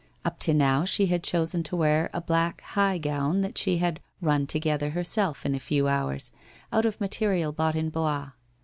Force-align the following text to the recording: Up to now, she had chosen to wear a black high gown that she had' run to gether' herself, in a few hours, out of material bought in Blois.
Up 0.25 0.39
to 0.39 0.51
now, 0.55 0.83
she 0.83 1.05
had 1.05 1.21
chosen 1.21 1.61
to 1.61 1.75
wear 1.75 2.09
a 2.11 2.21
black 2.21 2.61
high 2.61 2.97
gown 2.97 3.41
that 3.41 3.55
she 3.55 3.77
had' 3.77 3.99
run 4.19 4.47
to 4.47 4.59
gether' 4.59 4.89
herself, 4.97 5.45
in 5.45 5.53
a 5.53 5.59
few 5.59 5.87
hours, 5.87 6.31
out 6.73 6.87
of 6.87 6.99
material 6.99 7.51
bought 7.51 7.75
in 7.75 7.91
Blois. 7.91 8.31